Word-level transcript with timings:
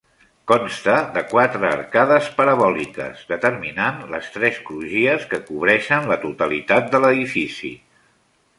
Consta 0.51 0.93
de 1.17 1.21
quatre 1.33 1.67
arcades 1.71 2.29
parabòliques, 2.39 3.21
determinant 3.33 3.99
les 4.15 4.31
tres 4.39 4.57
crugies 4.71 5.29
que 5.35 5.41
cobreixen 5.51 6.11
la 6.13 6.19
totalitat 6.27 6.91
de 6.97 7.03
l'edifici. 7.05 7.75